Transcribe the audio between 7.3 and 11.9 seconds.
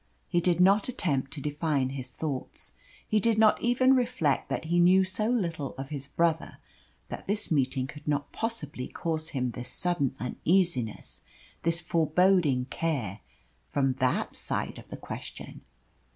meeting could not possibly cause him this sudden uneasiness, this